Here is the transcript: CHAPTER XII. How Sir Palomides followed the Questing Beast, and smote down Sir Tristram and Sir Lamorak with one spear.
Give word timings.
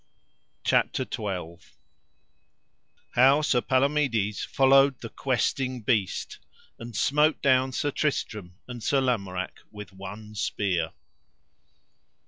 CHAPTER 0.63 1.03
XII. 1.05 1.57
How 3.11 3.43
Sir 3.43 3.61
Palomides 3.61 4.43
followed 4.43 4.99
the 5.01 5.09
Questing 5.09 5.81
Beast, 5.81 6.39
and 6.79 6.95
smote 6.95 7.39
down 7.39 7.71
Sir 7.71 7.91
Tristram 7.91 8.55
and 8.67 8.81
Sir 8.81 8.99
Lamorak 8.99 9.59
with 9.71 9.93
one 9.93 10.33
spear. 10.33 10.93